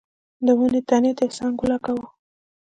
[0.45, 2.07] د ونې تنې ته څنګ ولګاوه.